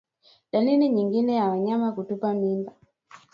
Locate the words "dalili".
0.51-0.89